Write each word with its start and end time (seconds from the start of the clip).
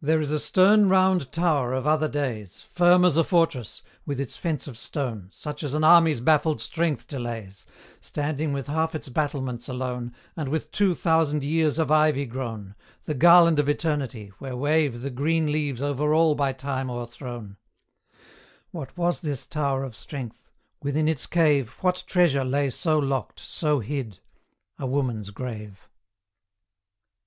There 0.00 0.18
is 0.18 0.30
a 0.30 0.40
stern 0.40 0.88
round 0.88 1.30
tower 1.30 1.74
of 1.74 1.86
other 1.86 2.08
days, 2.08 2.62
Firm 2.70 3.04
as 3.04 3.18
a 3.18 3.22
fortress, 3.22 3.82
with 4.06 4.18
its 4.18 4.38
fence 4.38 4.66
of 4.66 4.78
stone, 4.78 5.28
Such 5.30 5.62
as 5.62 5.74
an 5.74 5.84
army's 5.84 6.20
baffled 6.20 6.58
strength 6.62 7.06
delays, 7.06 7.66
Standing 8.00 8.54
with 8.54 8.66
half 8.68 8.94
its 8.94 9.10
battlements 9.10 9.68
alone, 9.68 10.14
And 10.36 10.48
with 10.48 10.72
two 10.72 10.94
thousand 10.94 11.44
years 11.44 11.78
of 11.78 11.90
ivy 11.90 12.24
grown, 12.24 12.74
The 13.04 13.12
garland 13.12 13.58
of 13.58 13.68
eternity, 13.68 14.32
where 14.38 14.56
wave 14.56 15.02
The 15.02 15.10
green 15.10 15.52
leaves 15.52 15.82
over 15.82 16.14
all 16.14 16.34
by 16.34 16.54
time 16.54 16.88
o'erthrown: 16.88 17.58
What 18.70 18.96
was 18.96 19.20
this 19.20 19.46
tower 19.46 19.84
of 19.84 19.94
strength? 19.94 20.50
within 20.82 21.08
its 21.08 21.26
cave 21.26 21.76
What 21.82 22.04
treasure 22.06 22.42
lay 22.42 22.70
so 22.70 22.98
locked, 22.98 23.40
so 23.40 23.80
hid? 23.80 24.18
A 24.78 24.86
woman's 24.86 25.28
grave. 25.28 25.90